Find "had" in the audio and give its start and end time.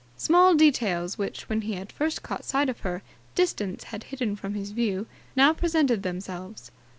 1.73-1.91, 3.83-4.05